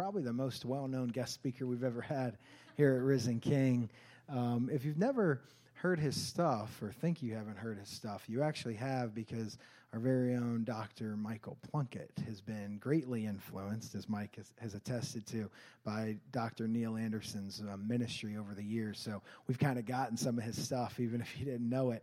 [0.00, 2.38] probably the most well known guest speaker we've ever had
[2.78, 3.90] here at Risen King.
[4.30, 5.42] Um, if you've never
[5.74, 9.58] heard his stuff or think you haven't heard his stuff, you actually have because
[9.92, 11.18] our very own Dr.
[11.18, 15.50] Michael Plunkett has been greatly influenced, as Mike has, has attested to,
[15.84, 16.66] by Dr.
[16.66, 18.98] Neil Anderson's uh, ministry over the years.
[18.98, 22.02] So we've kind of gotten some of his stuff, even if you didn't know it.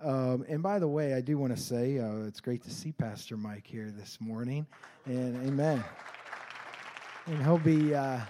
[0.00, 2.92] Um, and by the way, I do want to say uh, it's great to see
[2.92, 4.68] Pastor Mike here this morning,
[5.06, 5.82] and amen.
[7.26, 8.20] And he'll be uh,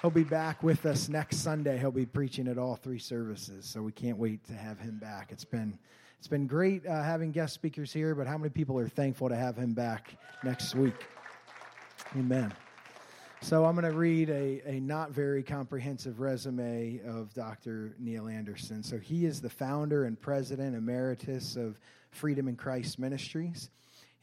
[0.00, 1.76] he'll be back with us next Sunday.
[1.76, 5.30] He'll be preaching at all three services, so we can't wait to have him back.
[5.30, 5.78] It's been
[6.18, 9.36] it's been great uh, having guest speakers here, but how many people are thankful to
[9.36, 10.94] have him back next week?
[12.16, 12.50] Amen.
[13.42, 17.94] So I'm going to read a, a not very comprehensive resume of Dr.
[17.98, 18.82] Neil Anderson.
[18.82, 21.78] So he is the founder and president emeritus of
[22.10, 23.68] Freedom in Christ Ministries.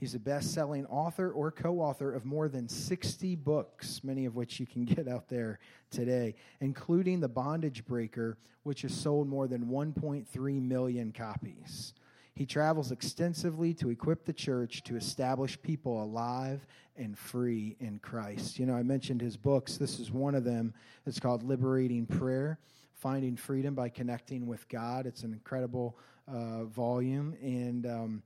[0.02, 4.36] He's a best selling author or co author of more than 60 books, many of
[4.36, 5.60] which you can get out there
[5.91, 11.94] today, including The Bondage Breaker, which has sold more than 1.3 million copies.
[12.34, 16.66] He travels extensively to equip the church to establish people alive
[16.98, 18.57] and free in Christ.
[18.57, 19.77] You know, I mentioned his books.
[19.77, 20.74] This is one of them.
[21.05, 22.57] It's called Liberating Prayer
[22.96, 25.05] Finding Freedom by Connecting with God.
[25.05, 25.96] It's an incredible
[26.27, 27.35] uh, volume.
[27.44, 28.24] And um,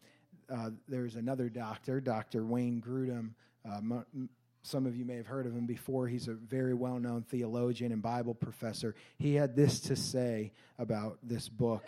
[0.53, 2.45] uh, there's another doctor, Dr.
[2.45, 3.31] Wayne Grudem.
[3.69, 4.01] Uh,
[4.61, 6.07] some of you may have heard of him before.
[6.07, 8.95] He's a very well known theologian and Bible professor.
[9.17, 11.87] He had this to say about this book.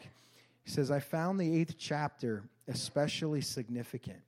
[0.64, 4.20] He says, I found the eighth chapter especially significant.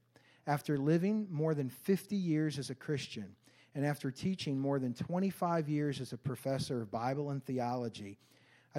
[0.48, 3.36] After living more than 50 years as a Christian,
[3.76, 8.18] and after teaching more than 25 years as a professor of Bible and theology,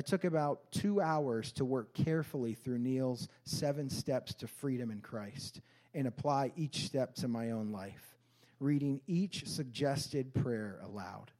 [0.00, 5.02] I took about two hours to work carefully through Neil's seven steps to freedom in
[5.02, 5.60] Christ
[5.92, 8.16] and apply each step to my own life,
[8.60, 11.32] reading each suggested prayer aloud.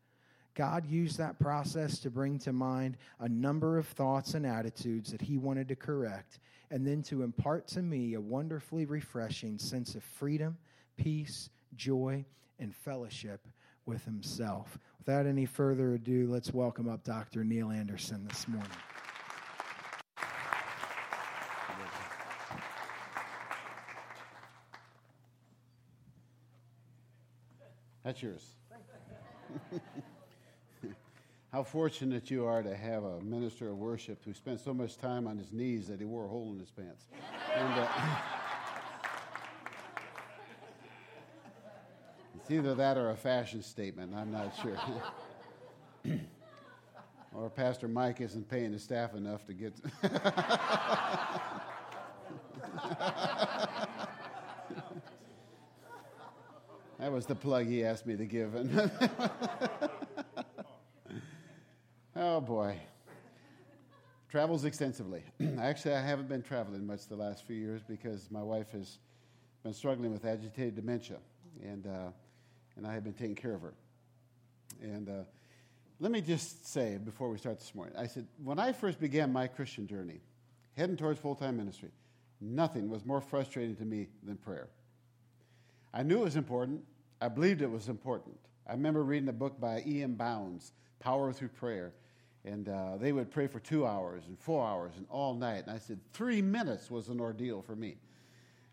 [0.54, 5.22] God used that process to bring to mind a number of thoughts and attitudes that
[5.22, 6.38] He wanted to correct,
[6.70, 10.58] and then to impart to me a wonderfully refreshing sense of freedom,
[10.98, 12.26] peace, joy,
[12.58, 13.40] and fellowship
[13.90, 14.78] with himself.
[14.98, 17.42] Without any further ado, let's welcome up Dr.
[17.42, 18.70] Neil Anderson this morning.
[28.04, 28.54] That's yours.
[31.52, 35.26] How fortunate you are to have a minister of worship who spent so much time
[35.26, 37.06] on his knees that he wore a hole in his pants.
[37.56, 37.88] And, uh,
[42.50, 44.12] It's either that or a fashion statement.
[44.12, 44.76] I'm not sure.
[47.32, 49.72] or Pastor Mike isn't paying his staff enough to get.
[56.98, 58.52] that was the plug he asked me to give.
[62.16, 62.80] oh boy.
[64.28, 65.22] Travels extensively.
[65.60, 68.98] Actually, I haven't been traveling much the last few years because my wife has
[69.62, 71.18] been struggling with agitated dementia.
[71.62, 72.08] And uh,
[72.76, 73.74] and I have been taking care of her.
[74.82, 75.22] And uh,
[75.98, 79.32] let me just say before we start this morning, I said, when I first began
[79.32, 80.20] my Christian journey,
[80.76, 81.90] heading towards full time ministry,
[82.40, 84.68] nothing was more frustrating to me than prayer.
[85.92, 86.82] I knew it was important,
[87.20, 88.36] I believed it was important.
[88.66, 90.14] I remember reading a book by E.M.
[90.14, 91.92] Bounds, Power Through Prayer.
[92.44, 95.64] And uh, they would pray for two hours and four hours and all night.
[95.66, 97.96] And I said, three minutes was an ordeal for me.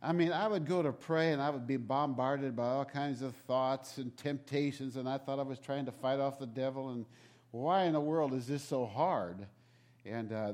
[0.02, 3.22] I mean, I would go to pray and I would be bombarded by all kinds
[3.22, 6.90] of thoughts and temptations, and I thought I was trying to fight off the devil.
[6.90, 7.06] And
[7.52, 9.48] why in the world is this so hard?
[10.06, 10.54] And uh,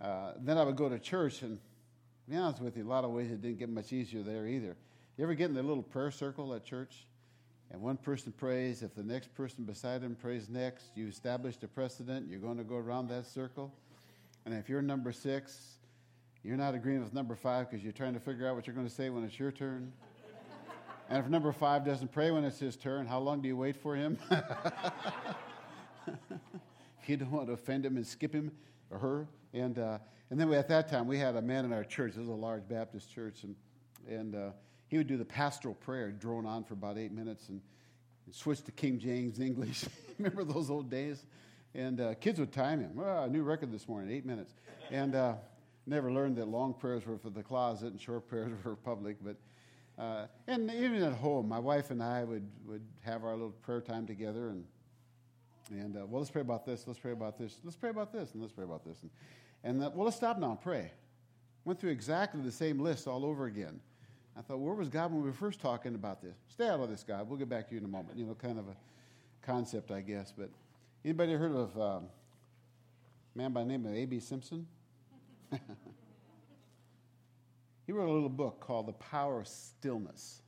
[0.00, 3.04] uh, then I would go to church, and to be honest with you, a lot
[3.04, 4.76] of ways it didn't get much easier there either.
[5.16, 7.06] You ever get in the little prayer circle at church?
[7.70, 11.66] And one person prays, if the next person beside him prays next, you establish a
[11.66, 13.72] precedent, you're going to go around that circle.
[14.44, 15.75] And if you're number six,
[16.46, 18.86] you're not agreeing with number five because you're trying to figure out what you're going
[18.86, 19.92] to say when it's your turn.
[21.10, 23.76] and if number five doesn't pray when it's his turn, how long do you wait
[23.76, 24.16] for him?
[27.06, 28.52] you don't want to offend him and skip him
[28.90, 29.26] or her.
[29.52, 29.98] And, uh,
[30.30, 32.12] and then we, at that time, we had a man in our church.
[32.12, 33.42] This was a large Baptist church.
[33.42, 33.56] And,
[34.08, 34.50] and uh,
[34.86, 37.60] he would do the pastoral prayer, drone on for about eight minutes, and,
[38.24, 39.84] and switch to King James English.
[40.18, 41.26] Remember those old days?
[41.74, 43.00] And uh, kids would time him.
[43.00, 44.54] Oh, new record this morning, eight minutes.
[44.92, 45.34] And uh,
[45.86, 49.16] never learned that long prayers were for the closet and short prayers were for public.
[49.22, 49.36] But
[49.98, 53.80] uh, and even at home, my wife and I would would have our little prayer
[53.80, 54.64] time together and.
[55.70, 56.86] And uh, well, let's pray about this.
[56.86, 57.58] Let's pray about this.
[57.64, 59.02] Let's pray about this, and let's pray about this.
[59.02, 59.10] And,
[59.64, 60.92] and uh, well, let's stop now and pray.
[61.64, 63.80] Went through exactly the same list all over again.
[64.38, 66.36] I thought, where was God when we were first talking about this?
[66.48, 67.28] Stay out of this, God.
[67.28, 68.16] We'll get back to you in a moment.
[68.16, 68.76] You know, kind of a
[69.42, 70.32] concept, I guess.
[70.36, 70.50] But
[71.04, 72.04] anybody heard of um,
[73.34, 74.20] a man by the name of A.B.
[74.20, 74.66] Simpson?
[77.86, 80.42] He wrote a little book called The Power of Stillness.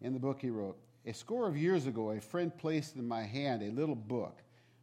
[0.00, 0.76] In the book, he wrote,
[1.06, 4.42] A score of years ago, a friend placed in my hand a little book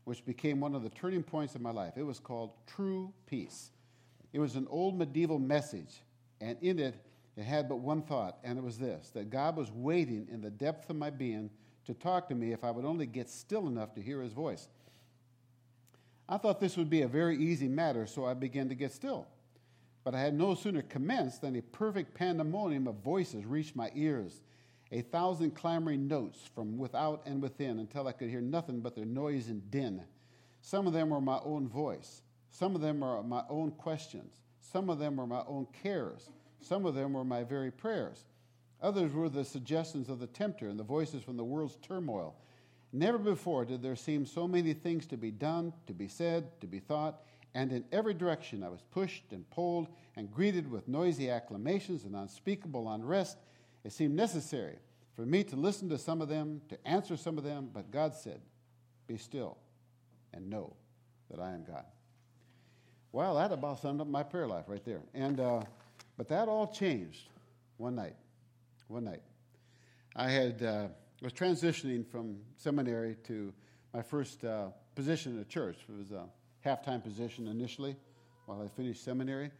[0.10, 1.94] which became one of the turning points of my life.
[1.96, 3.70] It was called True Peace.
[4.34, 6.02] It was an old medieval message,
[6.42, 6.96] and in it,
[7.38, 10.50] it had but one thought, and it was this that God was waiting in the
[10.50, 11.52] depth of my being
[11.86, 14.68] to talk to me if I would only get still enough to hear his voice.
[16.31, 19.28] I thought this would be a very easy matter, so I began to get still.
[20.04, 24.42] But I had no sooner commenced than a perfect pandemonium of voices reached my ears,
[24.92, 29.06] a thousand clamoring notes from without and within until I could hear nothing but their
[29.06, 30.04] noise and din.
[30.62, 32.22] Some of them were my own voice,
[32.52, 36.30] some of them were my own questions, some of them were my own cares,
[36.62, 38.26] some of them were my very prayers.
[38.81, 42.36] Others were the suggestions of the tempter and the voices from the world's turmoil
[42.91, 46.68] Never before did there seem so many things to be done, to be said, to
[46.68, 47.21] be thought,
[47.53, 52.15] and in every direction I was pushed and pulled and greeted with noisy acclamations and
[52.15, 53.38] unspeakable unrest.
[53.83, 54.77] It seemed necessary
[55.15, 58.15] for me to listen to some of them, to answer some of them, but God
[58.15, 58.41] said,
[59.07, 59.57] Be still
[60.33, 60.74] and know
[61.30, 61.85] that I am God.
[63.12, 65.01] Well, that about summed up my prayer life right there.
[65.13, 65.62] And, uh,
[66.18, 67.30] but that all changed
[67.77, 68.15] one night.
[68.88, 69.21] One night.
[70.15, 70.63] I had.
[70.63, 70.88] Uh,
[71.21, 73.51] I was transitioning from seminary to
[73.94, 75.75] my first uh, position in a church.
[75.89, 76.27] It was a
[76.62, 77.98] half time position initially
[78.45, 79.51] while I finished seminary.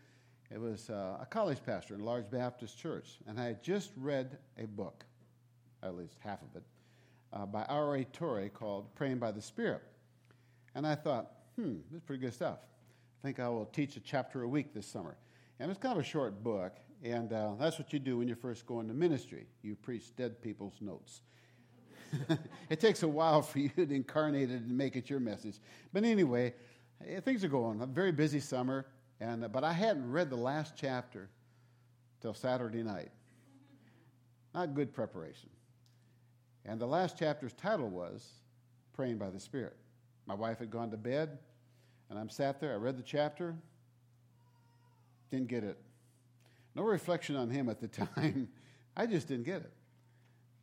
[0.50, 3.18] It was uh, a college pastor in a large Baptist church.
[3.28, 5.04] And I had just read a book,
[5.84, 6.64] at least half of it,
[7.34, 8.06] uh, by R.A.
[8.06, 9.84] Torrey called Praying by the Spirit.
[10.76, 12.60] And I thought, hmm, this is pretty good stuff.
[13.22, 15.18] I think I will teach a chapter a week this summer.
[15.60, 18.38] And it's kind of a short book, and uh, that's what you do when you're
[18.38, 19.46] first go into ministry.
[19.62, 21.20] You preach dead people's notes.
[22.70, 25.60] it takes a while for you to incarnate it and make it your message.
[25.94, 26.54] But anyway,
[27.08, 27.82] eh, things are going.
[27.82, 28.86] A very busy summer,
[29.20, 31.30] and but I hadn't read the last chapter
[32.22, 33.10] till Saturday night.
[34.54, 35.50] Not good preparation.
[36.66, 38.28] And the last chapter's title was
[38.94, 39.76] Praying by the Spirit.
[40.26, 41.40] My wife had gone to bed,
[42.10, 42.74] and I'm sat there.
[42.74, 43.56] I read the chapter,
[45.32, 45.78] didn't get it.
[46.76, 48.50] No reflection on him at the time.
[48.96, 49.72] I just didn't get it.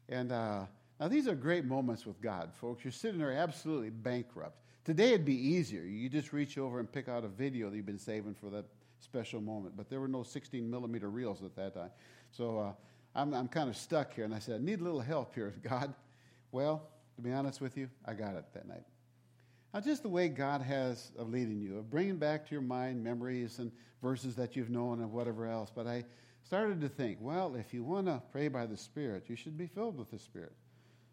[0.08, 0.66] And uh,
[0.98, 2.82] now, these are great moments with God, folks.
[2.82, 4.58] You're sitting there absolutely bankrupt.
[4.84, 5.82] Today it'd be easier.
[5.82, 8.64] You just reach over and pick out a video that you've been saving for that
[9.00, 9.76] special moment.
[9.76, 11.90] But there were no 16 millimeter reels at that time.
[12.30, 12.72] So uh,
[13.14, 14.24] I'm, I'm kind of stuck here.
[14.24, 15.92] And I said, I need a little help here, God.
[16.50, 18.84] Well, to be honest with you, I got it that night.
[19.74, 23.04] Now, just the way God has of leading you, of bringing back to your mind
[23.04, 23.70] memories and
[24.00, 25.70] verses that you've known and whatever else.
[25.74, 26.04] But I
[26.42, 29.66] started to think, well, if you want to pray by the Spirit, you should be
[29.66, 30.52] filled with the Spirit.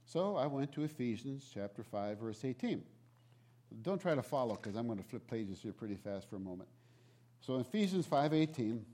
[0.06, 2.84] So I went to Ephesians chapter 5, verse 18.
[3.82, 6.40] Don't try to follow because I'm going to flip pages here pretty fast for a
[6.40, 6.70] moment.
[7.40, 8.86] So Ephesians 5:18,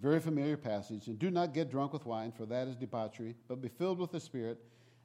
[0.00, 3.62] very familiar passage, and do not get drunk with wine, for that is debauchery, but
[3.62, 4.58] be filled with the Spirit,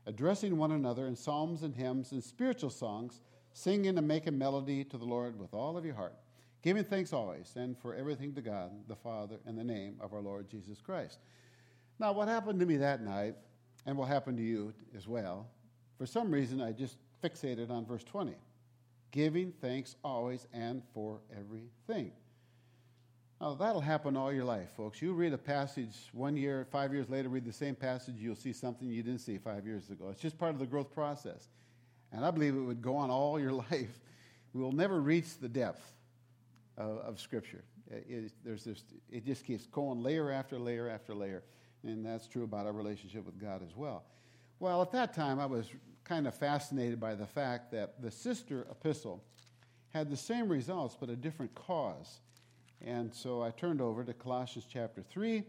[0.06, 3.22] addressing one another in psalms and hymns and spiritual songs,
[3.54, 6.16] singing and making melody to the Lord with all of your heart,
[6.62, 10.22] giving thanks always and for everything to God the Father in the name of our
[10.22, 11.20] Lord Jesus Christ.
[12.00, 13.36] Now, what happened to me that night
[13.86, 15.48] and will happen to you as well.
[15.98, 18.36] For some reason, I just fixated on verse 20
[19.12, 22.12] giving thanks always and for everything.
[23.40, 25.02] Now, that'll happen all your life, folks.
[25.02, 28.52] You read a passage one year, five years later, read the same passage, you'll see
[28.52, 30.10] something you didn't see five years ago.
[30.10, 31.48] It's just part of the growth process.
[32.12, 34.00] And I believe it would go on all your life.
[34.54, 35.94] We will never reach the depth
[36.78, 37.64] of, of Scripture.
[37.90, 41.44] It, there's this, it just keeps going layer after layer after layer.
[41.86, 44.04] And that's true about our relationship with God as well.
[44.60, 45.70] Well, at that time, I was
[46.04, 49.24] kind of fascinated by the fact that the sister epistle
[49.90, 52.20] had the same results but a different cause.
[52.82, 55.44] And so I turned over to Colossians chapter 3.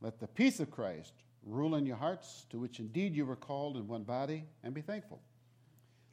[0.00, 1.12] Let the peace of Christ
[1.44, 4.80] rule in your hearts, to which indeed you were called in one body, and be
[4.80, 5.20] thankful.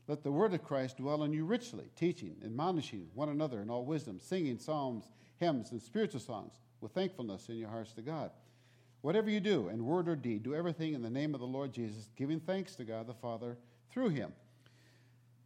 [0.07, 3.83] Let the word of Christ dwell in you richly, teaching, admonishing one another in all
[3.83, 5.05] wisdom, singing psalms,
[5.37, 8.31] hymns, and spiritual songs with thankfulness in your hearts to God.
[9.01, 11.71] Whatever you do, in word or deed, do everything in the name of the Lord
[11.71, 13.57] Jesus, giving thanks to God the Father
[13.91, 14.33] through him.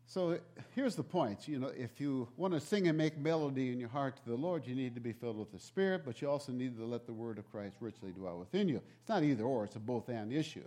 [0.08, 0.39] So
[0.75, 1.48] here's the point.
[1.48, 4.36] You know, if you want to sing and make melody in your heart to the
[4.36, 7.05] Lord, you need to be filled with the Spirit, but you also need to let
[7.05, 8.81] the word of Christ richly dwell within you.
[9.00, 10.65] It's not either or, it's a both and issue.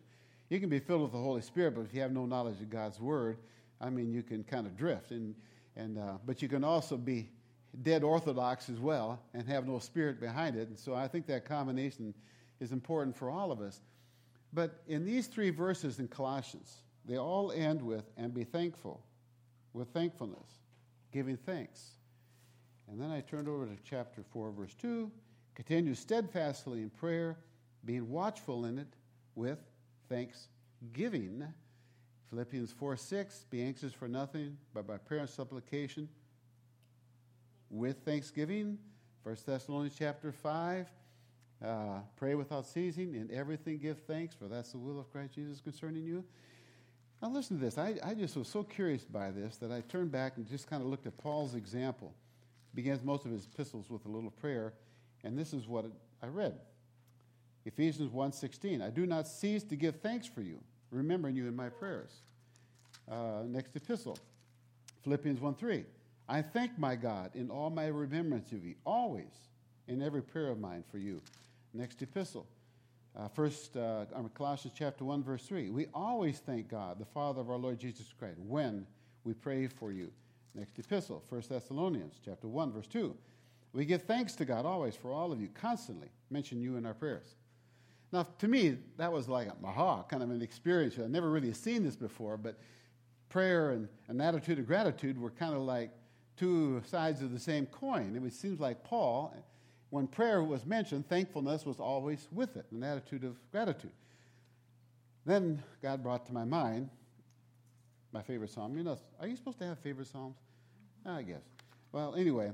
[0.48, 2.70] You can be filled with the Holy Spirit, but if you have no knowledge of
[2.70, 3.38] God's word,
[3.80, 5.10] I mean, you can kind of drift.
[5.10, 5.34] And,
[5.76, 7.28] and, uh, but you can also be
[7.82, 10.68] dead orthodox as well and have no spirit behind it.
[10.68, 12.14] And so I think that combination
[12.64, 13.80] is important for all of us.
[14.52, 19.04] But in these three verses in Colossians, they all end with, and be thankful,
[19.72, 20.48] with thankfulness,
[21.12, 21.90] giving thanks.
[22.90, 25.10] And then I turned over to chapter 4, verse 2.
[25.54, 27.36] Continue steadfastly in prayer,
[27.84, 28.88] being watchful in it
[29.34, 29.58] with
[30.08, 31.44] thanksgiving.
[32.30, 36.08] Philippians 4 6, be anxious for nothing, but by prayer and supplication
[37.70, 38.78] with thanksgiving.
[39.22, 40.86] 1 Thessalonians chapter 5,
[41.64, 43.14] uh, pray without ceasing.
[43.14, 46.24] In everything give thanks, for that's the will of Christ Jesus concerning you.
[47.22, 47.78] Now, listen to this.
[47.78, 50.82] I, I just was so curious by this that I turned back and just kind
[50.82, 52.12] of looked at Paul's example.
[52.72, 54.74] He begins most of his epistles with a little prayer,
[55.22, 55.86] and this is what
[56.22, 56.54] I read.
[57.64, 58.82] Ephesians 1:16.
[58.82, 62.20] I do not cease to give thanks for you, remembering you in my prayers.
[63.10, 64.18] Uh, next epistle,
[65.02, 65.84] Philippians 1:3.
[66.28, 69.32] I thank my God in all my remembrance of you, always
[69.88, 71.20] in every prayer of mine for you.
[71.76, 72.46] Next epistle,
[73.18, 75.70] uh, first uh, Colossians chapter 1, verse 3.
[75.70, 78.86] We always thank God, the Father of our Lord Jesus Christ, when
[79.24, 80.12] we pray for you.
[80.54, 83.12] Next epistle, 1 Thessalonians chapter 1, verse 2.
[83.72, 86.94] We give thanks to God always for all of you, constantly mention you in our
[86.94, 87.34] prayers.
[88.12, 90.96] Now, to me, that was like a aha, kind of an experience.
[90.96, 92.56] I've never really seen this before, but
[93.30, 95.90] prayer and an attitude of gratitude were kind of like
[96.36, 98.14] two sides of the same coin.
[98.24, 99.34] It seems like Paul,
[99.94, 103.92] when prayer was mentioned, thankfulness was always with it, an attitude of gratitude.
[105.24, 106.90] Then God brought to my mind
[108.10, 108.76] my favorite psalm.
[108.76, 110.34] You know, are you supposed to have favorite psalms?
[111.06, 111.42] I guess.
[111.92, 112.50] Well, anyway,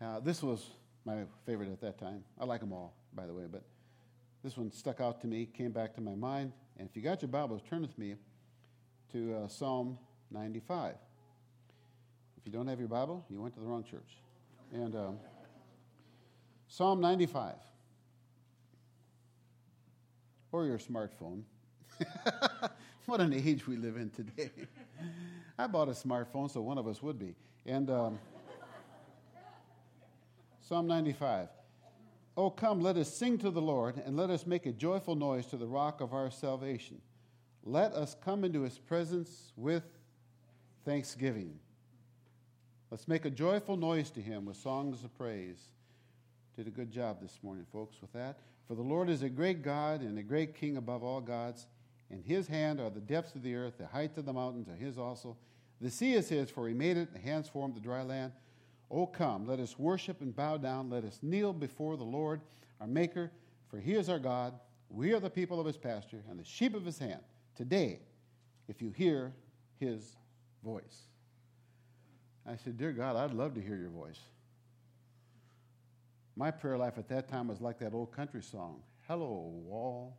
[0.00, 0.70] uh, this was
[1.04, 2.24] my favorite at that time.
[2.40, 3.62] I like them all, by the way, but
[4.42, 6.50] this one stuck out to me, came back to my mind.
[6.78, 8.14] And if you got your Bibles, turn with me
[9.12, 9.98] to uh, Psalm
[10.30, 10.94] 95.
[12.38, 14.16] If you don't have your Bible, you went to the wrong church.
[14.72, 15.18] And um,
[16.70, 17.54] Psalm 95.
[20.52, 21.42] Or your smartphone.
[23.06, 24.52] what an age we live in today.
[25.58, 27.34] I bought a smartphone, so one of us would be.
[27.66, 28.20] And um,
[30.60, 31.48] Psalm 95.
[32.36, 35.46] Oh, come, let us sing to the Lord, and let us make a joyful noise
[35.46, 37.00] to the rock of our salvation.
[37.64, 39.82] Let us come into his presence with
[40.84, 41.58] thanksgiving.
[42.92, 45.58] Let's make a joyful noise to him with songs of praise.
[46.60, 48.38] Did a good job this morning, folks, with that.
[48.68, 51.66] For the Lord is a great God and a great King above all gods.
[52.10, 54.74] In his hand are the depths of the earth, the heights of the mountains are
[54.74, 55.38] his also.
[55.80, 58.32] The sea is his, for he made it, the hands formed the dry land.
[58.90, 60.90] O come, let us worship and bow down.
[60.90, 62.42] Let us kneel before the Lord,
[62.78, 63.32] our Maker,
[63.70, 64.52] for he is our God.
[64.90, 67.22] We are the people of his pasture and the sheep of his hand.
[67.56, 68.00] Today,
[68.68, 69.32] if you hear
[69.78, 70.14] his
[70.62, 71.04] voice.
[72.46, 74.20] I said, Dear God, I'd love to hear your voice.
[76.40, 80.16] My prayer life at that time was like that old country song Hello, wall.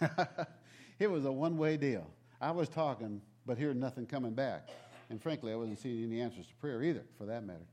[0.98, 2.06] it was a one way deal.
[2.40, 4.70] I was talking, but hearing nothing coming back.
[5.10, 7.66] And frankly, I wasn't seeing any answers to prayer either, for that matter.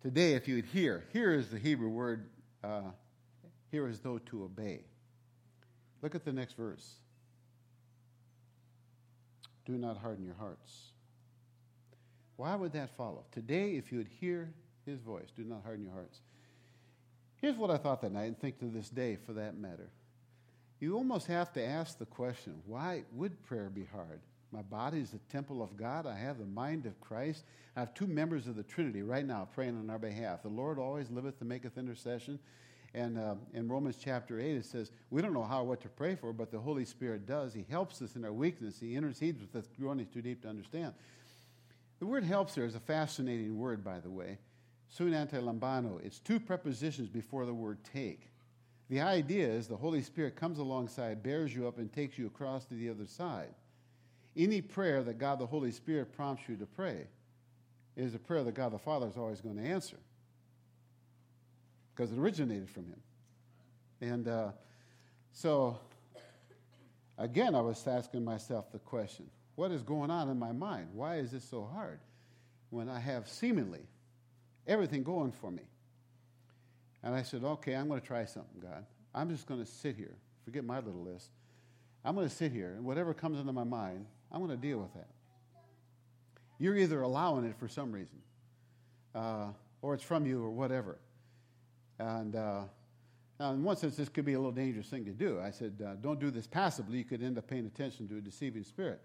[0.00, 2.28] Today, if you would hear, here is the Hebrew word,
[2.62, 2.82] uh,
[3.72, 4.84] here is though to obey.
[6.02, 6.98] Look at the next verse.
[9.64, 10.92] Do not harden your hearts.
[12.36, 13.24] Why would that follow?
[13.32, 14.54] Today, if you would hear
[14.86, 16.20] his voice, do not harden your hearts.
[17.42, 19.90] Here's what I thought that night, and think to this day for that matter.
[20.78, 24.20] You almost have to ask the question why would prayer be hard?
[24.52, 26.06] My body is the temple of God.
[26.06, 27.44] I have the mind of Christ.
[27.76, 30.42] I have two members of the Trinity right now praying on our behalf.
[30.42, 32.38] The Lord always liveth to maketh intercession.
[32.94, 36.14] And uh, in Romans chapter 8, it says, We don't know how what to pray
[36.14, 37.54] for, but the Holy Spirit does.
[37.54, 38.78] He helps us in our weakness.
[38.78, 40.92] He intercedes with us, groanings too deep to understand.
[41.98, 44.38] The word helps there is a fascinating word, by the way.
[44.96, 46.04] Sunante lambano.
[46.04, 48.28] It's two prepositions before the word take.
[48.88, 52.66] The idea is the Holy Spirit comes alongside, bears you up, and takes you across
[52.66, 53.54] to the other side.
[54.36, 57.06] Any prayer that God the Holy Spirit prompts you to pray
[57.96, 59.96] is a prayer that God the Father is always going to answer
[61.94, 63.00] because it originated from Him.
[64.00, 64.48] And uh,
[65.32, 65.78] so,
[67.18, 70.88] again, I was asking myself the question what is going on in my mind?
[70.92, 72.00] Why is this so hard
[72.70, 73.86] when I have seemingly
[74.66, 75.62] everything going for me?
[77.02, 78.84] And I said, okay, I'm going to try something, God.
[79.14, 80.14] I'm just going to sit here.
[80.44, 81.30] Forget my little list.
[82.04, 84.78] I'm going to sit here, and whatever comes into my mind, I'm going to deal
[84.78, 85.08] with that.
[86.58, 88.18] You're either allowing it for some reason,
[89.14, 89.48] uh,
[89.82, 90.98] or it's from you, or whatever.
[91.98, 92.62] And uh,
[93.38, 95.40] now, in one sense, this could be a little dangerous thing to do.
[95.40, 96.98] I said, uh, don't do this passively.
[96.98, 99.00] You could end up paying attention to a deceiving spirit.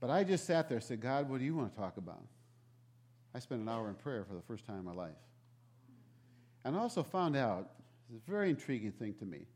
[0.00, 2.22] But I just sat there and said, God, what do you want to talk about?
[3.34, 5.16] I spent an hour in prayer for the first time in my life.
[6.64, 7.70] And I also found out,
[8.12, 9.46] it's a very intriguing thing to me,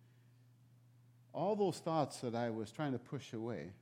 [1.32, 3.72] all those thoughts that I was trying to push away,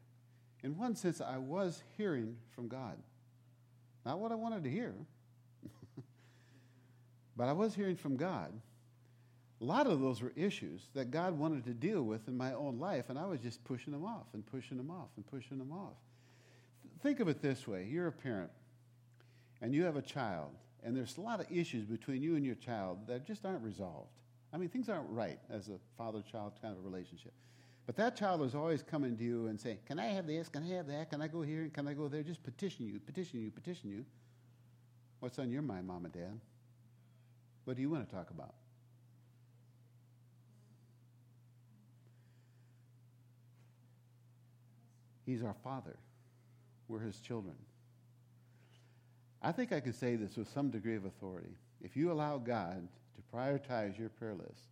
[0.63, 2.97] in one sense, I was hearing from God.
[4.05, 4.95] Not what I wanted to hear,
[7.37, 8.53] but I was hearing from God.
[9.61, 12.79] A lot of those were issues that God wanted to deal with in my own
[12.79, 15.73] life, and I was just pushing them off and pushing them off and pushing them
[15.73, 15.97] off.
[17.03, 18.51] Think of it this way you're a parent,
[19.61, 20.51] and you have a child,
[20.83, 24.11] and there's a lot of issues between you and your child that just aren't resolved.
[24.53, 27.33] I mean, things aren't right as a father child kind of relationship.
[27.87, 30.49] But that child is always coming to you and saying, Can I have this?
[30.49, 31.11] Can I have that?
[31.11, 31.71] Can I go here?
[31.73, 32.23] Can I go there?
[32.23, 34.05] Just petition you, petition you, petition you.
[35.21, 36.41] What's on your mind, mom and dad?
[37.65, 38.55] What do you want to talk about?
[45.27, 45.97] He's our Father.
[46.89, 47.55] We're His children.
[49.43, 51.57] I think I can say this with some degree of authority.
[51.83, 54.69] If you allow God to prioritize your prayer list,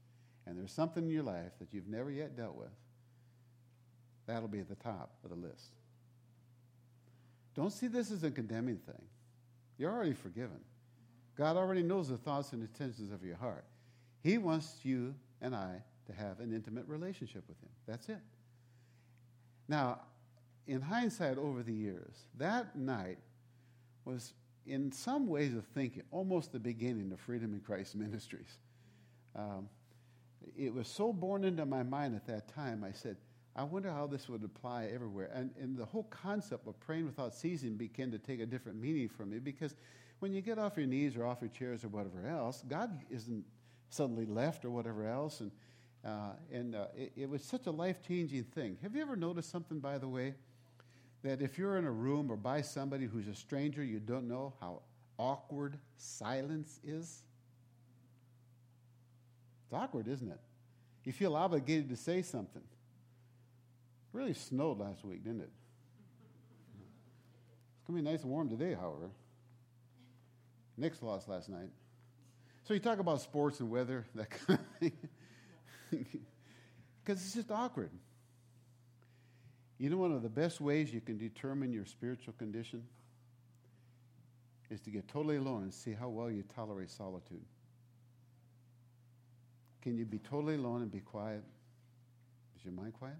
[0.47, 2.69] and there's something in your life that you've never yet dealt with,
[4.27, 5.73] that'll be at the top of the list.
[7.55, 9.03] Don't see this as a condemning thing.
[9.79, 10.61] You're already forgiven.
[11.37, 13.65] God already knows the thoughts and intentions of your heart.
[14.23, 17.69] He wants you and I to have an intimate relationship with Him.
[17.87, 18.21] That's it.
[19.69, 20.01] Now,
[20.67, 23.19] in hindsight over the years, that night
[24.05, 24.33] was,
[24.69, 28.59] in some ways of thinking, almost the beginning of Freedom in Christ Ministries.
[29.35, 29.69] Um,
[30.57, 33.17] it was so born into my mind at that time, I said,
[33.57, 35.31] I wonder how this would apply everywhere.
[35.35, 39.09] And, and the whole concept of praying without ceasing began to take a different meaning
[39.09, 39.75] for me because
[40.21, 43.45] when you get off your knees or off your chairs or whatever else, God isn't
[43.91, 45.41] suddenly left or whatever else.
[45.41, 45.51] And,
[46.05, 48.79] uh, and uh, it, it was such a life changing thing.
[48.83, 50.35] Have you ever noticed something, by the way?
[51.23, 54.55] That if you're in a room or by somebody who's a stranger, you don't know
[54.61, 54.83] how
[55.19, 57.23] awkward silence is?
[59.65, 60.41] It's awkward, isn't it?
[61.05, 62.63] You feel obligated to say something.
[62.63, 65.51] It really snowed last week, didn't it?
[67.79, 69.11] It's going to be nice and warm today, however.
[70.77, 71.71] Knicks lost last night.
[72.65, 74.93] So you talk about sports and weather, that kind of thing.
[77.03, 77.89] Because it's just awkward.
[79.79, 82.83] You know, one of the best ways you can determine your spiritual condition
[84.71, 87.45] is to get totally alone and see how well you tolerate solitude.
[89.81, 91.43] Can you be totally alone and be quiet?
[92.59, 93.17] Is your mind quiet?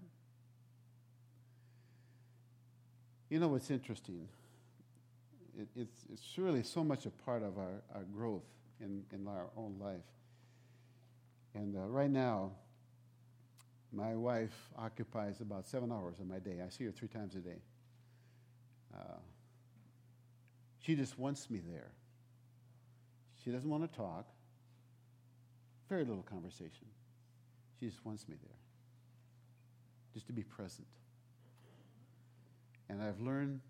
[3.29, 4.27] You know what's interesting?
[5.57, 8.43] It, it's, it's really so much a part of our, our growth
[8.81, 10.01] in, in our own life.
[11.55, 12.51] And uh, right now,
[13.91, 16.57] my wife occupies about seven hours of my day.
[16.65, 17.61] I see her three times a day.
[18.93, 19.17] Uh,
[20.79, 21.91] she just wants me there.
[23.43, 24.27] She doesn't want to talk.
[25.87, 26.87] Very little conversation.
[27.79, 28.57] She just wants me there.
[30.13, 30.87] Just to be present.
[32.89, 33.61] And I've learned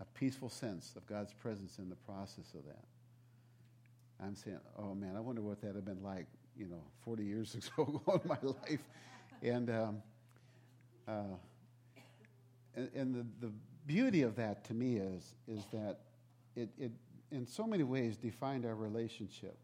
[0.00, 2.84] a peaceful sense of God's presence in the process of that.
[4.22, 6.26] I'm saying, oh man, I wonder what that would have been like
[6.58, 8.82] you know, 40 years ago in my life.
[9.42, 10.02] And, um,
[11.06, 11.36] uh,
[12.74, 13.52] and, and, the, the
[13.86, 16.00] beauty of that to me is, is that
[16.56, 16.92] it, it,
[17.30, 19.56] in so many ways, defined our relationship.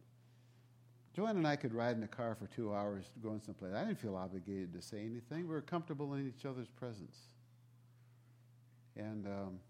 [1.15, 3.73] Joanne and I could ride in the car for two hours going someplace.
[3.75, 5.47] I didn't feel obligated to say anything.
[5.47, 7.17] We were comfortable in each other's presence.
[8.97, 9.61] And um,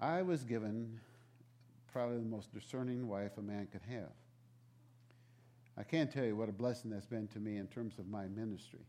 [0.00, 1.00] I was given
[1.92, 4.10] probably the most discerning wife a man could have.
[5.76, 8.26] I can't tell you what a blessing that's been to me in terms of my
[8.26, 8.86] ministry.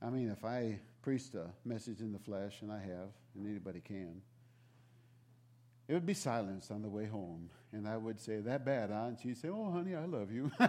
[0.00, 3.80] I mean, if I preached a message in the flesh, and I have, and anybody
[3.80, 4.22] can,
[5.86, 7.50] it would be silence on the way home.
[7.72, 9.06] And I would say, That bad, huh?
[9.08, 10.50] And she'd say, Oh, honey, I love you.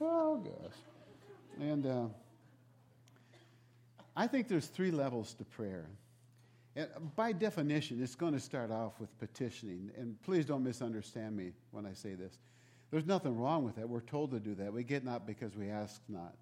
[0.00, 0.74] oh, gosh.
[1.60, 2.06] And uh,
[4.16, 5.86] I think there's three levels to prayer.
[6.74, 9.90] And by definition, it's going to start off with petitioning.
[9.96, 12.38] And please don't misunderstand me when I say this.
[12.90, 13.88] There's nothing wrong with that.
[13.88, 14.72] We're told to do that.
[14.72, 16.34] We get not because we ask not.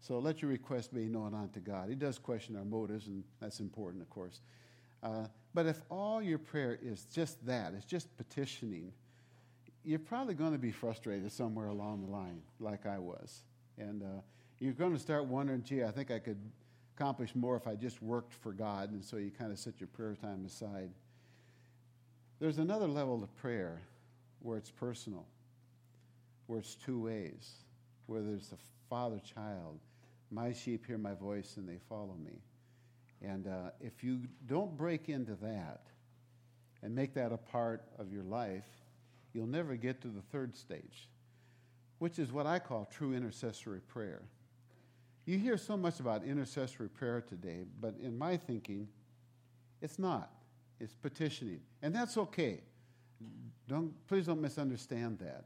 [0.00, 1.88] So let your request be known unto God.
[1.88, 4.40] He does question our motives, and that's important, of course.
[5.02, 8.92] Uh, but if all your prayer is just that, it's just petitioning,
[9.84, 13.42] you're probably going to be frustrated somewhere along the line, like I was.
[13.78, 14.20] And uh,
[14.58, 16.38] you're going to start wondering, gee, I think I could
[17.02, 18.92] accomplish more if I just worked for God.
[18.92, 20.90] And so you kind of set your prayer time aside.
[22.38, 23.82] There's another level of prayer
[24.38, 25.26] where it's personal,
[26.46, 27.50] where it's two ways,
[28.06, 28.56] where there's the
[28.88, 29.80] father child.
[30.30, 32.38] My sheep hear my voice and they follow me.
[33.20, 35.80] And uh, if you don't break into that
[36.84, 38.68] and make that a part of your life,
[39.32, 41.08] you'll never get to the third stage,
[41.98, 44.22] which is what I call true intercessory prayer.
[45.24, 48.88] You hear so much about intercessory prayer today, but in my thinking,
[49.80, 50.32] it's not.
[50.80, 51.60] It's petitioning.
[51.80, 52.60] And that's okay.
[53.68, 55.44] Don't, please don't misunderstand that.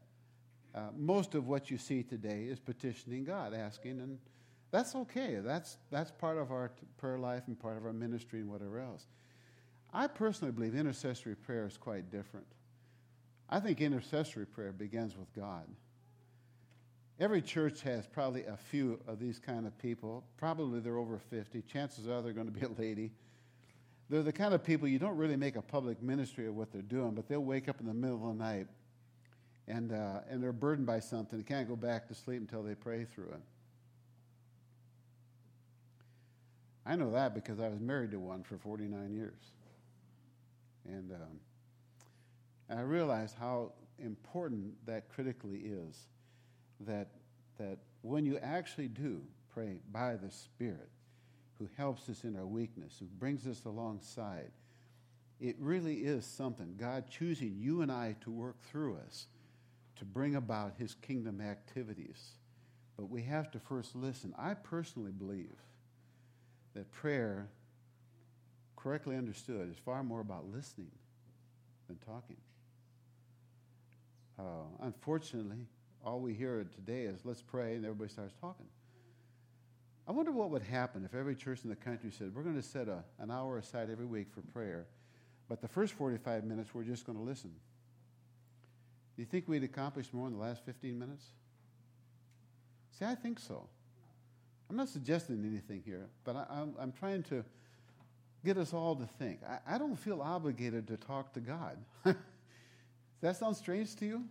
[0.74, 4.18] Uh, most of what you see today is petitioning God, asking, and
[4.70, 5.36] that's okay.
[5.36, 9.06] That's, that's part of our prayer life and part of our ministry and whatever else.
[9.92, 12.46] I personally believe intercessory prayer is quite different.
[13.48, 15.64] I think intercessory prayer begins with God.
[17.18, 20.22] Every church has probably a few of these kind of people.
[20.37, 21.62] Probably they're over 50.
[21.62, 23.11] Chances are they're going to be a lady.
[24.11, 26.83] They're the kind of people you don't really make a public ministry of what they're
[26.83, 28.66] doing, but they'll wake up in the middle of the night
[29.66, 31.38] and, uh, and they're burdened by something.
[31.38, 33.40] They can't go back to sleep until they pray through it.
[36.85, 39.40] I know that because I was married to one for 49 years.
[40.85, 41.40] And um,
[42.79, 45.96] I realized how important that critically is
[46.80, 47.08] that,
[47.58, 50.90] that when you actually do pray by the Spirit,
[51.58, 54.50] who helps us in our weakness, who brings us alongside,
[55.40, 56.74] it really is something.
[56.78, 59.26] God choosing you and I to work through us
[59.96, 62.32] to bring about his kingdom activities.
[62.96, 64.34] But we have to first listen.
[64.38, 65.56] I personally believe
[66.74, 67.48] that prayer,
[68.76, 70.90] correctly understood, is far more about listening
[71.88, 72.36] than talking.
[74.38, 74.42] Uh,
[74.82, 75.66] unfortunately,
[76.07, 78.66] all we hear today is let's pray, and everybody starts talking.
[80.07, 82.62] I wonder what would happen if every church in the country said, we're going to
[82.62, 84.87] set a, an hour aside every week for prayer,
[85.49, 87.51] but the first 45 minutes we're just going to listen.
[89.16, 91.25] Do you think we'd accomplish more in the last 15 minutes?
[92.97, 93.69] See, I think so.
[94.71, 97.45] I'm not suggesting anything here, but I, am trying to
[98.45, 99.40] get us all to think.
[99.49, 101.79] I, I don't feel obligated to talk to God.
[102.05, 102.14] Does
[103.23, 104.25] that sound strange to you?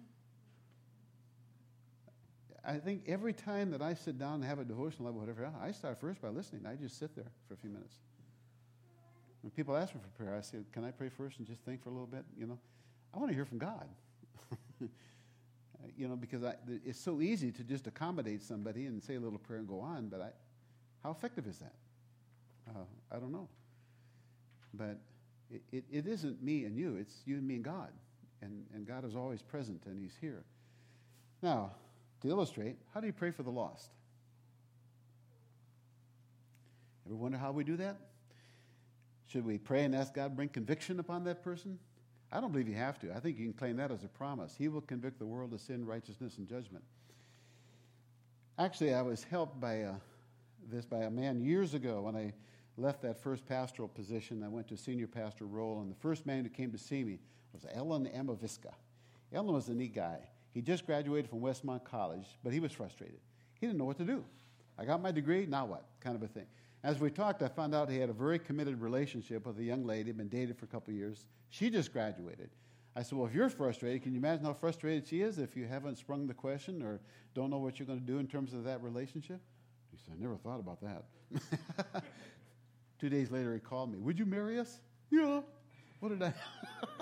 [2.67, 5.71] I think every time that I sit down and have a devotional level, whatever, I
[5.71, 6.65] start first by listening.
[6.65, 7.95] I just sit there for a few minutes.
[9.41, 11.83] When people ask me for prayer, I say, Can I pray first and just think
[11.83, 12.25] for a little bit?
[12.37, 12.57] You know,
[13.13, 13.87] I want to hear from God.
[15.97, 19.37] you know, because I, it's so easy to just accommodate somebody and say a little
[19.37, 20.29] prayer and go on, but I,
[21.03, 21.73] how effective is that?
[22.67, 23.47] Uh, I don't know.
[24.73, 24.97] But
[25.51, 27.91] it, it, it isn't me and you, it's you and me and God.
[28.41, 30.43] And, and God is always present and He's here.
[31.41, 31.71] Now,
[32.25, 33.91] to illustrate, how do you pray for the lost?
[37.05, 37.97] Ever wonder how we do that?
[39.27, 41.77] Should we pray and ask God to bring conviction upon that person?
[42.31, 43.13] I don't believe you have to.
[43.15, 44.55] I think you can claim that as a promise.
[44.57, 46.83] He will convict the world of sin, righteousness, and judgment.
[48.57, 49.93] Actually, I was helped by uh,
[50.69, 52.33] this by a man years ago when I
[52.77, 54.43] left that first pastoral position.
[54.43, 57.19] I went to senior pastor role, and the first man who came to see me
[57.53, 58.73] was Ellen Amaviska.
[59.31, 60.19] Ellen was a neat guy.
[60.55, 63.19] He just graduated from Westmont College, but he was frustrated.
[63.59, 64.23] He didn't know what to do.
[64.79, 65.85] I got my degree, now what?
[65.99, 66.45] Kind of a thing.
[66.81, 69.85] As we talked, I found out he had a very committed relationship with a young
[69.85, 71.25] lady, been dated for a couple years.
[71.49, 72.51] She just graduated.
[72.95, 75.65] I said, Well, if you're frustrated, can you imagine how frustrated she is if you
[75.65, 77.01] haven't sprung the question or
[77.33, 79.41] don't know what you're going to do in terms of that relationship?
[79.91, 82.03] He said, I never thought about that.
[83.01, 84.79] Two days later, he called me, Would you marry us?
[85.11, 85.41] Yeah.
[85.99, 86.33] What did I?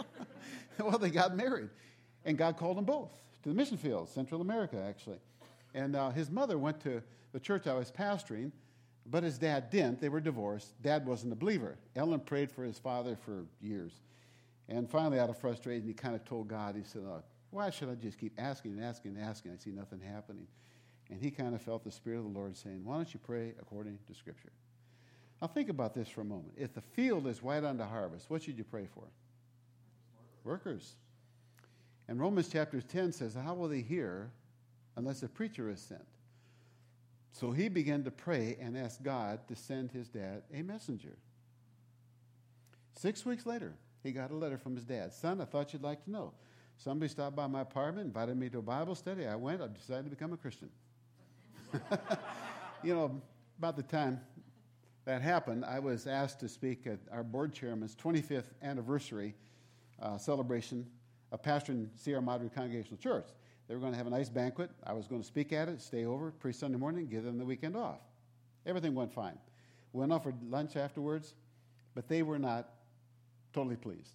[0.80, 1.70] well, they got married.
[2.26, 3.12] And God called them both
[3.44, 5.20] to the mission field, Central America, actually.
[5.74, 7.02] And uh, his mother went to
[7.34, 8.52] the church I was pastoring,
[9.06, 10.00] but his dad didn't.
[10.00, 10.82] They were divorced.
[10.82, 11.78] Dad wasn't a believer.
[11.96, 13.92] Ellen prayed for his father for years.
[14.70, 17.90] And finally, out of frustration, he kind of told God, he said, oh, Why should
[17.90, 19.52] I just keep asking and asking and asking?
[19.52, 20.48] I see nothing happening.
[21.10, 23.54] And he kind of felt the Spirit of the Lord saying, Why don't you pray
[23.60, 24.52] according to Scripture?
[25.42, 26.54] Now, think about this for a moment.
[26.56, 29.04] If the field is white unto harvest, what should you pray for?
[30.46, 30.96] Workers.
[32.08, 34.32] And Romans chapter 10 says, How will they hear
[34.96, 36.06] unless a preacher is sent?
[37.32, 41.18] So he began to pray and ask God to send his dad a messenger.
[42.96, 45.14] Six weeks later, he got a letter from his dad.
[45.14, 46.34] Son, I thought you'd like to know.
[46.78, 49.26] Somebody stopped by my apartment, invited me to a Bible study.
[49.26, 50.70] I went, I decided to become a Christian.
[52.84, 53.22] you know,
[53.58, 54.20] about the time
[55.06, 59.34] that happened, I was asked to speak at our board chairman's 25th anniversary
[60.02, 60.86] uh, celebration
[61.34, 63.26] of pastoring Sierra Madre Congregational Church.
[63.68, 64.70] They were going to have a nice banquet.
[64.86, 67.46] I was going to speak at it, stay over pre Sunday morning, give them the
[67.46, 68.00] weekend off.
[68.66, 69.38] Everything went fine.
[69.92, 71.34] Went off for lunch afterwards,
[71.96, 72.70] but they were not
[73.52, 74.14] totally pleased.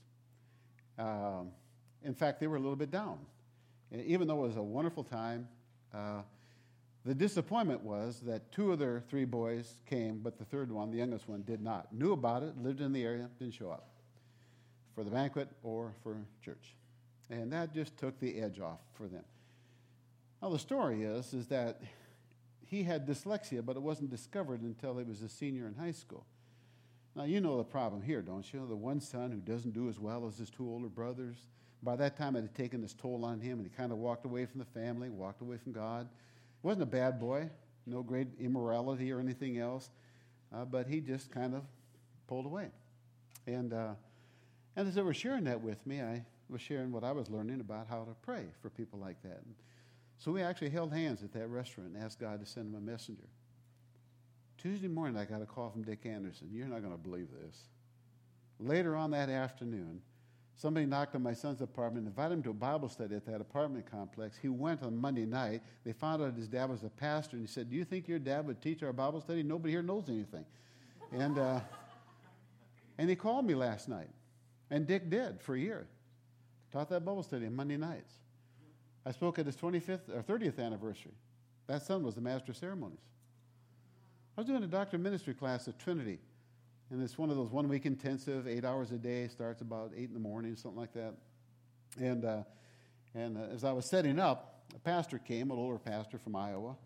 [0.98, 1.50] Um,
[2.04, 3.18] in fact, they were a little bit down.
[3.92, 5.48] Even though it was a wonderful time,
[5.92, 6.22] uh,
[7.04, 10.98] the disappointment was that two of their three boys came, but the third one, the
[10.98, 11.92] youngest one, did not.
[11.92, 13.88] Knew about it, lived in the area, didn't show up
[14.94, 16.74] for the banquet or for church.
[17.30, 19.24] And that just took the edge off for them.
[20.40, 21.80] Now, the story is, is that
[22.66, 26.24] he had dyslexia, but it wasn't discovered until he was a senior in high school.
[27.16, 28.64] Now, you know the problem here, don't you?
[28.68, 31.36] The one son who doesn't do as well as his two older brothers.
[31.82, 34.24] By that time, it had taken its toll on him, and he kind of walked
[34.24, 36.08] away from the family, walked away from God.
[36.62, 37.50] Wasn't a bad boy,
[37.86, 39.90] no great immorality or anything else,
[40.54, 41.62] uh, but he just kind of
[42.26, 42.68] pulled away.
[43.46, 43.94] And, uh,
[44.76, 47.61] and as they were sharing that with me, I was sharing what I was learning
[47.61, 49.42] about how to pray for people like that.
[50.18, 52.80] So we actually held hands at that restaurant and asked God to send him a
[52.80, 53.28] messenger.
[54.56, 56.48] Tuesday morning, I got a call from Dick Anderson.
[56.52, 57.68] You're not going to believe this.
[58.58, 60.00] Later on that afternoon,
[60.56, 63.88] somebody knocked on my son's apartment, invited him to a Bible study at that apartment
[63.88, 64.37] complex.
[64.37, 65.62] He went on Monday night.
[65.84, 68.18] They found out his dad was a pastor, and he said, Do you think your
[68.18, 69.44] dad would teach our Bible study?
[69.44, 70.44] Nobody here knows anything.
[71.12, 71.61] And, uh,
[72.98, 74.11] and he called me last night.
[74.70, 75.87] And Dick did for a year.
[76.72, 78.12] Taught that Bible study on Monday nights.
[79.07, 81.14] I spoke at his 25th or 30th anniversary.
[81.66, 82.98] That son was the master of ceremonies.
[84.37, 86.18] I was doing a doctor ministry class at Trinity,
[86.90, 90.09] and it's one of those one week intensive, eight hours a day, starts about eight
[90.09, 91.14] in the morning, something like that.
[91.98, 92.42] And, uh,
[93.14, 96.76] and uh, as I was setting up, a pastor came, an older pastor from Iowa,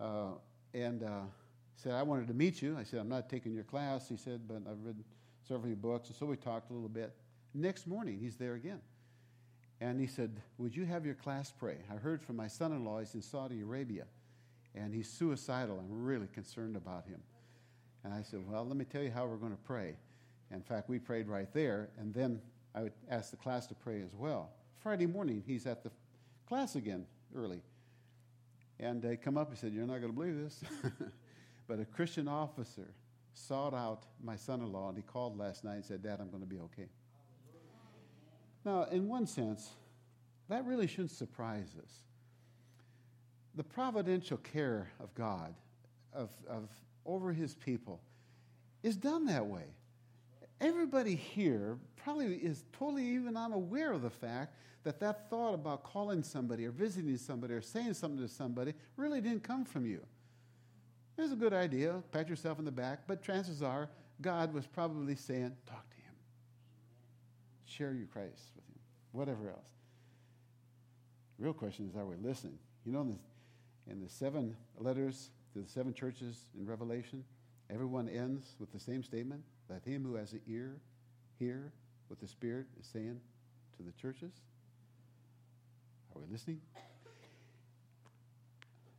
[0.00, 0.30] uh,
[0.74, 1.20] and uh,
[1.76, 2.76] said, I wanted to meet you.
[2.78, 4.08] I said, I'm not taking your class.
[4.08, 4.96] He said, but I've read
[5.46, 6.08] several of your books.
[6.08, 7.14] And so we talked a little bit.
[7.54, 8.80] Next morning, he's there again.
[9.82, 11.78] And he said, Would you have your class pray?
[11.92, 14.04] I heard from my son in law, he's in Saudi Arabia
[14.76, 15.76] and he's suicidal.
[15.76, 17.20] I'm really concerned about him.
[18.04, 19.96] And I said, Well, let me tell you how we're going to pray.
[20.52, 22.40] In fact, we prayed right there, and then
[22.76, 24.50] I would ask the class to pray as well.
[24.78, 25.90] Friday morning, he's at the
[26.46, 27.60] class again early.
[28.78, 30.62] And they come up and said, You're not going to believe this.
[31.66, 32.94] but a Christian officer
[33.34, 36.30] sought out my son in law, and he called last night and said, Dad, I'm
[36.30, 36.88] going to be okay.
[38.64, 39.68] Now, in one sense,
[40.48, 42.02] that really shouldn't surprise us
[43.54, 45.54] the providential care of God
[46.12, 46.68] of, of
[47.04, 48.00] over his people
[48.82, 49.64] is done that way.
[50.60, 56.22] Everybody here probably is totally even unaware of the fact that that thought about calling
[56.22, 60.00] somebody or visiting somebody or saying something to somebody really didn't come from you.
[61.16, 64.66] It was a good idea, pat yourself in the back, but chances are God was
[64.66, 66.01] probably saying, talk to him.
[67.72, 68.78] Share your Christ with him,
[69.12, 69.70] whatever else.
[71.38, 72.58] The real question is, are we listening?
[72.84, 73.18] You know,
[73.90, 77.24] in the seven letters to the seven churches in Revelation,
[77.70, 80.80] everyone ends with the same statement that him who has an ear
[81.38, 81.72] hear
[82.08, 83.18] what the Spirit is saying
[83.78, 84.32] to the churches.
[86.14, 86.60] Are we listening?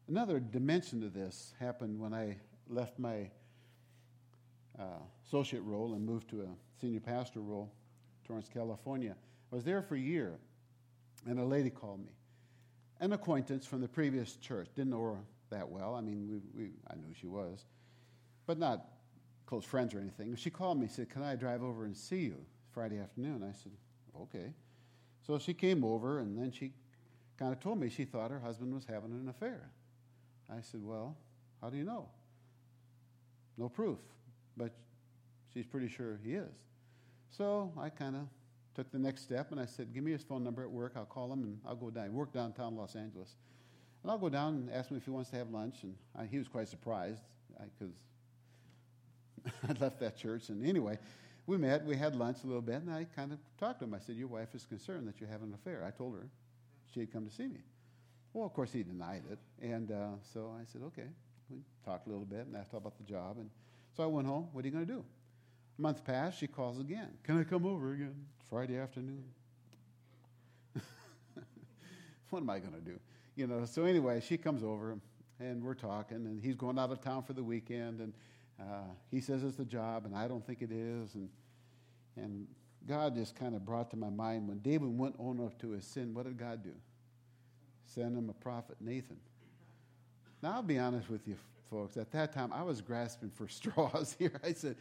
[0.07, 3.29] Another dimension to this happened when I left my
[4.79, 4.83] uh,
[5.27, 6.47] associate role and moved to a
[6.81, 7.71] senior pastor role,
[8.25, 9.15] Torrance, California.
[9.51, 10.39] I was there for a year,
[11.27, 12.11] and a lady called me
[12.99, 14.69] an acquaintance from the previous church.
[14.75, 15.95] Didn't know her that well.
[15.95, 17.65] I mean, we, we, I knew she was,
[18.45, 18.85] but not
[19.45, 20.35] close friends or anything.
[20.35, 22.37] She called me and said, Can I drive over and see you
[22.71, 23.43] Friday afternoon?
[23.43, 23.71] I said,
[24.21, 24.53] Okay.
[25.25, 26.71] So she came over, and then she
[27.37, 29.69] kind of told me she thought her husband was having an affair.
[30.49, 31.17] I said, Well,
[31.61, 32.09] how do you know?
[33.57, 33.99] No proof,
[34.57, 34.71] but
[35.53, 36.53] she's pretty sure he is.
[37.37, 38.27] So I kind of
[38.75, 40.93] took the next step and I said, Give me his phone number at work.
[40.95, 42.05] I'll call him and I'll go down.
[42.05, 43.35] He worked downtown Los Angeles.
[44.03, 45.83] And I'll go down and ask him if he wants to have lunch.
[45.83, 47.21] And I, he was quite surprised
[47.79, 47.93] because
[49.69, 50.49] I'd left that church.
[50.49, 50.99] And anyway,
[51.47, 53.93] we met, we had lunch a little bit, and I kind of talked to him.
[53.93, 55.83] I said, Your wife is concerned that you're having an affair.
[55.85, 56.27] I told her
[56.93, 57.61] she had come to see me.
[58.33, 59.39] Well, of course, he denied it.
[59.61, 61.07] And uh, so I said, Okay.
[61.49, 63.37] We talked a little bit and asked about the job.
[63.37, 63.49] And
[63.95, 64.47] so I went home.
[64.53, 65.03] What are you going to do?
[65.77, 67.09] A month passed, she calls again.
[67.23, 68.15] Can I come over again?
[68.49, 69.23] Friday afternoon.
[72.29, 72.99] what am I going to do?
[73.35, 74.97] You know, so anyway, she comes over
[75.39, 78.13] and we're talking, and he's going out of town for the weekend, and
[78.59, 81.15] uh, he says it's the job, and I don't think it is.
[81.15, 81.29] And,
[82.15, 82.47] and
[82.87, 85.85] God just kind of brought to my mind when David went on up to his
[85.85, 86.73] sin, what did God do?
[87.85, 89.17] Send him a prophet, Nathan.
[90.41, 91.37] Now, I'll be honest with you,
[91.69, 91.97] folks.
[91.97, 94.39] At that time, I was grasping for straws here.
[94.43, 94.75] I said,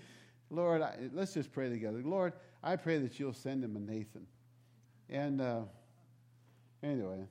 [0.52, 2.02] Lord, I, let's just pray together.
[2.04, 4.26] Lord, I pray that you'll send him a Nathan.
[5.08, 5.62] And uh,
[6.82, 7.24] anyway,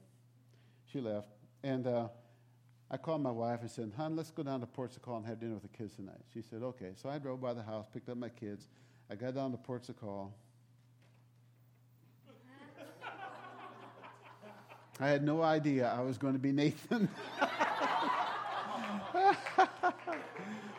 [0.91, 1.27] she left.
[1.63, 2.07] And uh,
[2.89, 5.53] I called my wife and said, Hon, let's go down to Portugal and have dinner
[5.53, 6.21] with the kids tonight.
[6.33, 6.93] She said, okay.
[6.95, 8.67] So I drove by the house, picked up my kids.
[9.09, 10.33] I got down to Portugal.
[14.99, 17.07] I had no idea I was going to be Nathan.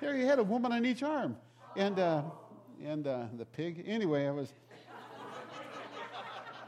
[0.00, 1.36] There he had a woman on each arm.
[1.76, 2.22] And, uh,
[2.84, 3.84] and uh, the pig.
[3.86, 4.52] Anyway, I was.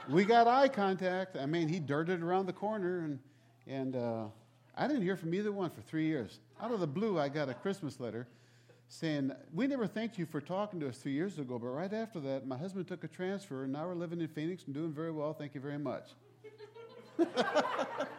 [0.09, 1.37] We got eye contact.
[1.37, 3.19] I mean, he darted around the corner, and,
[3.69, 4.25] and uh,
[4.77, 6.41] I didn't hear from either one for three years.
[6.61, 8.27] Out of the blue, I got a Christmas letter
[8.89, 12.19] saying, We never thanked you for talking to us three years ago, but right after
[12.21, 15.13] that, my husband took a transfer, and now we're living in Phoenix and doing very
[15.13, 15.33] well.
[15.33, 16.09] Thank you very much.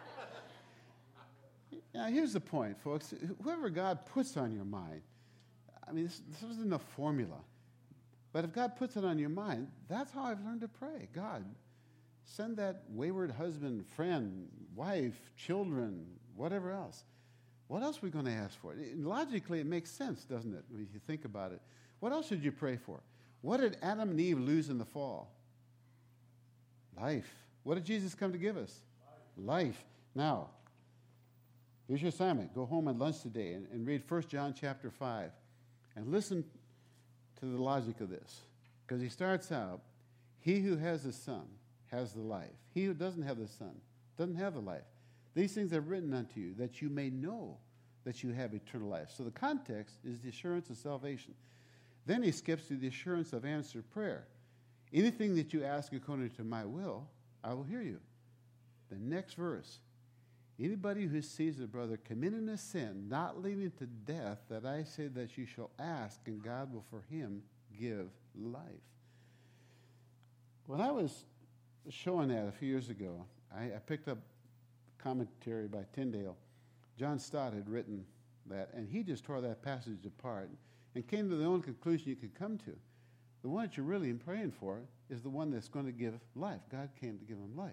[1.94, 3.12] now, here's the point, folks.
[3.42, 5.02] Whoever God puts on your mind,
[5.86, 7.38] I mean, this, this isn't a formula.
[8.32, 11.08] But if God puts it on your mind, that's how I've learned to pray.
[11.14, 11.44] God,
[12.24, 17.04] send that wayward husband, friend, wife, children, whatever else.
[17.68, 18.74] What else are we going to ask for?
[18.96, 21.60] Logically, it makes sense, doesn't it, if you think about it?
[22.00, 23.00] What else should you pray for?
[23.42, 25.30] What did Adam and Eve lose in the fall?
[26.98, 27.30] Life.
[27.64, 28.80] What did Jesus come to give us?
[29.36, 29.68] Life.
[29.68, 29.84] Life.
[30.14, 30.48] Now,
[31.88, 32.54] here's your assignment.
[32.54, 35.30] Go home and lunch today and, and read 1 John chapter 5
[35.96, 36.44] and listen
[37.40, 38.40] to the logic of this.
[38.86, 39.80] Because he starts out,
[40.40, 41.44] he who has the Son
[41.90, 42.50] has the life.
[42.74, 43.74] He who doesn't have the Son
[44.18, 44.82] doesn't have the life.
[45.34, 47.58] These things are written unto you that you may know
[48.04, 49.08] that you have eternal life.
[49.16, 51.34] So the context is the assurance of salvation.
[52.04, 54.26] Then he skips to the assurance of answered prayer.
[54.92, 57.06] Anything that you ask according to my will,
[57.44, 57.98] I will hear you.
[58.90, 59.78] The next verse
[60.60, 65.08] Anybody who sees a brother committing a sin, not leading to death, that I say
[65.08, 67.42] that you shall ask, and God will for him
[67.78, 68.62] give life.
[70.66, 71.24] When I was
[71.90, 74.18] showing that a few years ago, I, I picked up
[74.98, 76.36] commentary by Tyndale.
[76.98, 78.04] John Stott had written
[78.46, 80.50] that, and he just tore that passage apart
[80.94, 82.76] and came to the only conclusion you could come to.
[83.42, 86.60] The one that you're really praying for is the one that's going to give life.
[86.70, 87.72] God came to give him life.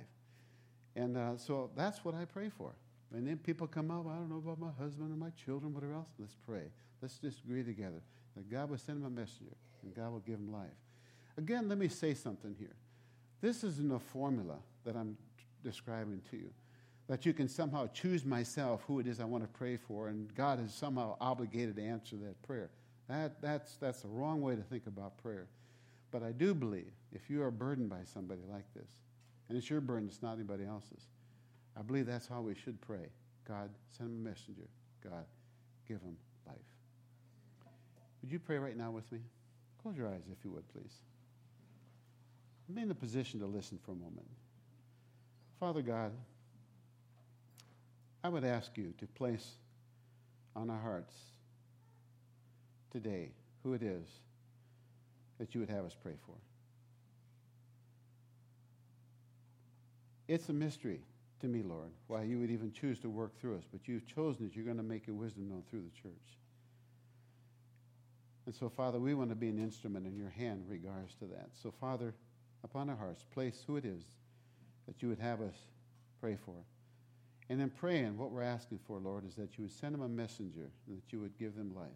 [0.96, 2.74] And uh, so that's what I pray for.
[3.14, 5.94] And then people come up, I don't know about my husband or my children, whatever
[5.94, 6.10] else.
[6.20, 6.66] Let's pray.
[7.02, 8.02] Let's just agree together
[8.36, 10.68] that God will send him a messenger and God will give him life.
[11.38, 12.76] Again, let me say something here.
[13.42, 15.18] This isn't a formula that I'm
[15.64, 16.50] describing to you
[17.10, 20.34] that you can somehow choose myself who it is I want to pray for, and
[20.36, 22.70] God is somehow obligated to answer that prayer.
[23.10, 25.48] That, that's, that's the wrong way to think about prayer.
[26.12, 28.88] But I do believe if you are burdened by somebody like this,
[29.50, 31.08] and it's your burden, it's not anybody else's,
[31.78, 33.10] I believe that's how we should pray.
[33.48, 34.68] God, send him a messenger.
[35.04, 35.26] God,
[35.88, 36.56] give him life.
[38.22, 39.20] Would you pray right now with me?
[39.82, 40.94] Close your eyes, if you would, please.
[42.74, 44.28] Be in a position to listen for a moment.
[45.60, 46.12] Father God,
[48.24, 49.54] I would ask you to place
[50.56, 51.14] on our hearts
[52.92, 53.30] today
[53.64, 54.06] who it is
[55.40, 56.36] that you would have us pray for.
[60.30, 61.02] It's a mystery
[61.42, 64.46] to me, Lord, why you would even choose to work through us, but you've chosen
[64.46, 66.38] that you're going to make your wisdom known through the church.
[68.46, 71.26] And so, Father, we want to be an instrument in your hand in regards to
[71.26, 71.50] that.
[71.54, 72.14] So, Father,
[72.64, 74.04] upon our hearts, place who it is
[74.86, 75.56] that you would have us
[76.22, 76.56] pray for.
[77.50, 80.10] And in praying, what we're asking for, Lord, is that you would send them a
[80.10, 81.90] messenger and that you would give them life.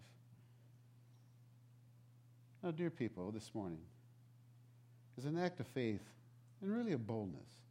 [2.64, 3.82] Now, dear people, this morning,
[5.20, 6.02] is an act of faith
[6.64, 7.63] and really a boldness,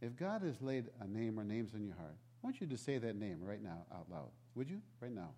[0.00, 2.76] if God has laid a name or names on your heart, I want you to
[2.76, 4.30] say that name right now out loud.
[4.54, 4.80] Would you?
[5.00, 5.30] Right now.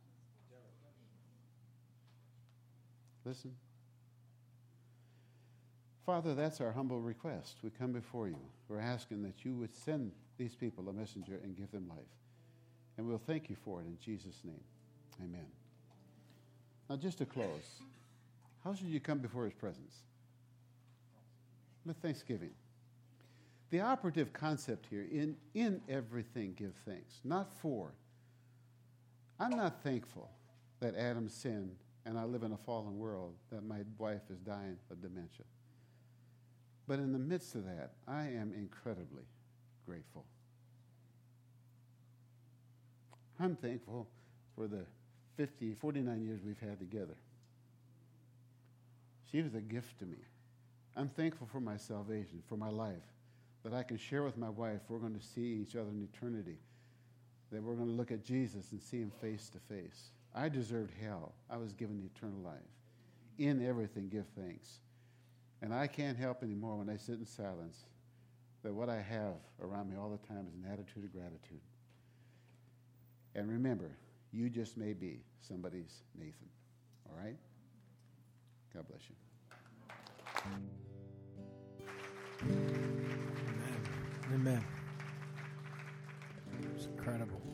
[3.25, 3.53] Listen.
[6.05, 7.59] Father, that's our humble request.
[7.63, 8.37] We come before you.
[8.69, 11.99] We're asking that you would send these people a messenger and give them life.
[12.97, 14.65] And we'll thank you for it in Jesus' name.
[15.23, 15.47] Amen.
[16.89, 17.81] Now, just to close,
[18.65, 19.95] how should you come before his presence?
[21.85, 22.51] With thanksgiving.
[23.71, 27.95] The operative concept here in, in everything, give thanks, not for.
[29.39, 30.31] I'm not thankful
[30.81, 34.77] that Adam sinned and I live in a fallen world, that my wife is dying
[34.91, 35.45] of dementia.
[36.89, 39.23] But in the midst of that, I am incredibly
[39.87, 40.25] grateful.
[43.39, 44.09] I'm thankful
[44.57, 44.85] for the
[45.37, 47.17] 50, 49 years we've had together.
[49.31, 50.19] She was a gift to me.
[50.97, 52.97] I'm thankful for my salvation, for my life,
[53.65, 54.81] that I can share with my wife.
[54.89, 56.59] We're going to see each other in eternity,
[57.53, 60.11] that we're going to look at Jesus and see him face to face.
[60.35, 61.33] I deserved hell.
[61.51, 62.55] I was given the eternal life.
[63.39, 64.81] In everything, give thanks.
[65.63, 67.85] And I can't help anymore when I sit in silence
[68.63, 71.61] that what I have around me all the time is an attitude of gratitude.
[73.35, 73.91] And remember,
[74.33, 76.49] you just may be somebody's Nathan.
[77.09, 77.37] All right?
[78.75, 79.03] God bless
[82.95, 83.00] you.
[84.33, 84.65] Amen.
[86.77, 87.50] It's incredible.